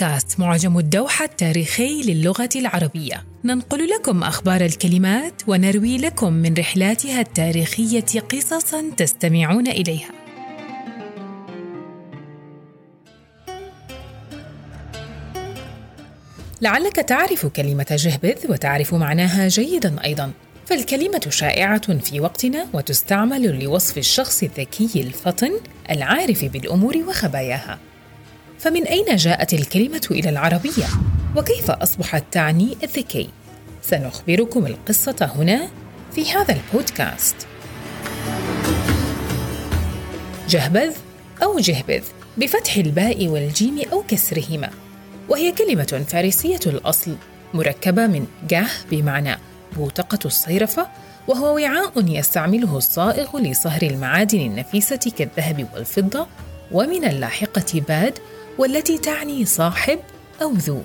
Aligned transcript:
بودكاست 0.00 0.40
معجم 0.40 0.78
الدوحة 0.78 1.24
التاريخي 1.24 2.02
للغة 2.02 2.48
العربية. 2.56 3.24
ننقل 3.44 3.88
لكم 3.88 4.22
أخبار 4.22 4.60
الكلمات 4.60 5.42
ونروي 5.46 5.98
لكم 5.98 6.32
من 6.32 6.54
رحلاتها 6.54 7.20
التاريخية 7.20 8.20
قصصا 8.20 8.90
تستمعون 8.96 9.66
إليها. 9.66 10.10
لعلك 16.62 16.96
تعرف 16.96 17.46
كلمة 17.46 17.86
جهبذ 17.90 18.52
وتعرف 18.52 18.94
معناها 18.94 19.48
جيدا 19.48 20.04
أيضا. 20.04 20.32
فالكلمة 20.66 21.26
شائعة 21.28 21.98
في 21.98 22.20
وقتنا 22.20 22.66
وتستعمل 22.72 23.64
لوصف 23.64 23.98
الشخص 23.98 24.42
الذكي 24.42 25.00
الفطن 25.00 25.52
العارف 25.90 26.44
بالأمور 26.44 26.96
وخباياها. 26.96 27.87
فمن 28.58 28.86
أين 28.86 29.16
جاءت 29.16 29.54
الكلمة 29.54 30.08
إلى 30.10 30.28
العربية؟ 30.28 30.86
وكيف 31.36 31.70
أصبحت 31.70 32.24
تعني 32.32 32.76
الذكي؟ 32.82 33.28
سنخبركم 33.82 34.66
القصة 34.66 35.32
هنا 35.36 35.68
في 36.14 36.32
هذا 36.32 36.54
البودكاست. 36.54 37.36
جهبذ 40.48 40.92
أو 41.42 41.58
جهبذ 41.58 42.02
بفتح 42.36 42.76
الباء 42.76 43.28
والجيم 43.28 43.80
أو 43.92 44.02
كسرهما، 44.08 44.70
وهي 45.28 45.52
كلمة 45.52 46.04
فارسية 46.08 46.60
الأصل 46.66 47.16
مركبة 47.54 48.06
من 48.06 48.26
جه 48.48 48.66
بمعنى 48.90 49.38
بوتقة 49.76 50.18
الصيرفة 50.24 50.88
وهو 51.28 51.54
وعاء 51.54 51.92
يستعمله 51.96 52.76
الصائغ 52.76 53.38
لصهر 53.38 53.82
المعادن 53.82 54.40
النفيسة 54.40 55.12
كالذهب 55.18 55.66
والفضة 55.74 56.26
ومن 56.72 57.04
اللاحقة 57.04 57.80
باد 57.88 58.18
والتي 58.58 58.98
تعني 58.98 59.44
صاحب 59.44 59.98
أو 60.42 60.52
ذو. 60.52 60.82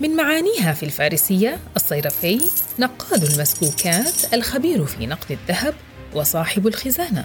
من 0.00 0.16
معانيها 0.16 0.72
في 0.72 0.82
الفارسية 0.82 1.58
الصيرفي 1.76 2.40
نقاد 2.78 3.24
المسكوكات 3.24 4.34
الخبير 4.34 4.84
في 4.84 5.06
نقد 5.06 5.30
الذهب 5.30 5.74
وصاحب 6.14 6.66
الخزانة. 6.66 7.24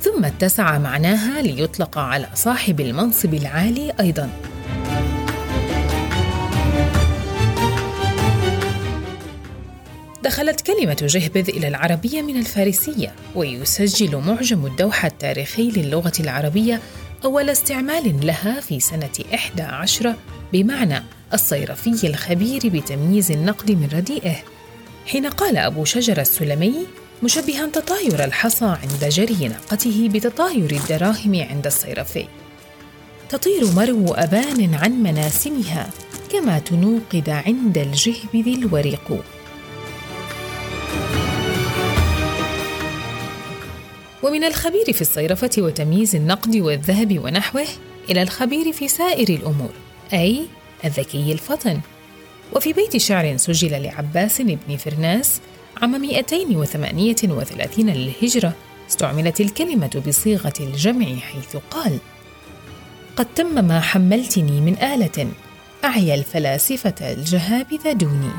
ثم 0.00 0.24
اتسع 0.24 0.78
معناها 0.78 1.42
ليطلق 1.42 1.98
على 1.98 2.28
صاحب 2.34 2.80
المنصب 2.80 3.34
العالي 3.34 3.92
أيضاً. 4.00 4.30
دخلت 10.24 10.60
كلمة 10.60 10.96
جهبذ 11.00 11.48
إلى 11.48 11.68
العربية 11.68 12.22
من 12.22 12.36
الفارسية 12.36 13.12
ويسجل 13.34 14.16
معجم 14.16 14.66
الدوحة 14.66 15.08
التاريخي 15.08 15.70
للغة 15.70 16.12
العربية 16.20 16.80
أول 17.24 17.50
استعمال 17.50 18.26
لها 18.26 18.60
في 18.60 18.80
سنة 18.80 19.10
إحدى 19.34 19.62
عشرة 19.62 20.16
بمعنى 20.52 21.02
الصيرفي 21.34 22.06
الخبير 22.06 22.60
بتمييز 22.64 23.30
النقد 23.30 23.70
من 23.70 23.88
رديئه. 23.92 24.36
حين 25.06 25.26
قال 25.26 25.56
أبو 25.56 25.84
شجر 25.84 26.20
السلمي 26.20 26.74
مشبها 27.22 27.66
تطاير 27.66 28.24
الحصى 28.24 28.64
عند 28.64 29.04
جري 29.08 29.48
ناقته 29.48 30.08
بتطاير 30.12 30.70
الدراهم 30.70 31.46
عند 31.50 31.66
الصيرفي 31.66 32.24
تطير 33.28 33.66
مرو 33.76 34.14
أبان 34.14 34.74
عن 34.74 34.92
مناسمها 35.02 35.90
كما 36.32 36.58
تنوقد 36.58 37.28
عند 37.28 37.78
الجهبذ 37.78 38.48
الورق. 38.48 39.24
ومن 44.24 44.44
الخبير 44.44 44.92
في 44.92 45.00
الصيرفة 45.00 45.50
وتمييز 45.58 46.14
النقد 46.14 46.56
والذهب 46.56 47.18
ونحوه 47.24 47.66
إلى 48.10 48.22
الخبير 48.22 48.72
في 48.72 48.88
سائر 48.88 49.28
الأمور 49.28 49.70
أي 50.12 50.46
الذكي 50.84 51.32
الفطن. 51.32 51.80
وفي 52.52 52.72
بيت 52.72 52.96
شعر 52.96 53.36
سجل 53.36 53.82
لعباس 53.82 54.42
بن 54.42 54.76
فرناس 54.76 55.40
عام 55.82 56.00
238 56.00 57.90
للهجرة 57.90 58.52
استعملت 58.88 59.40
الكلمة 59.40 60.02
بصيغة 60.08 60.52
الجمع 60.60 61.16
حيث 61.16 61.56
قال 61.70 61.98
قد 63.16 63.26
تم 63.34 63.64
ما 63.64 63.80
حملتني 63.80 64.60
من 64.60 64.78
آلة 64.78 65.28
أعيا 65.84 66.14
الفلاسفة 66.14 67.12
الجهابذ 67.12 67.92
دوني. 67.92 68.30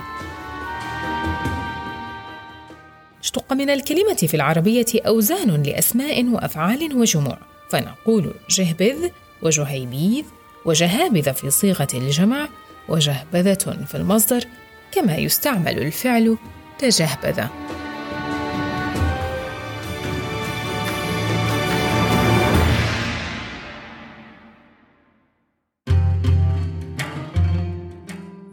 اشتق 3.25 3.53
من 3.53 3.69
الكلمة 3.69 4.15
في 4.15 4.33
العربية 4.33 4.85
أوزان 4.95 5.63
لأسماء 5.63 6.25
وأفعال 6.25 6.97
وجموع. 6.97 7.37
فنقول 7.69 8.33
جهبذ 8.49 9.09
وجهيبيذ 9.41 10.25
وجهابذ 10.65 11.33
في 11.33 11.49
صيغة 11.49 11.87
الجمع 11.93 12.47
وجهبذة 12.89 13.85
في 13.87 13.95
المصدر 13.95 14.43
كما 14.91 15.15
يستعمل 15.15 15.79
الفعل 15.79 16.37
تجهبذ. 16.79 17.45